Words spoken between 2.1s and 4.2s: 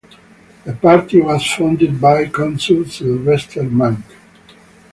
consul Sylvester Mank.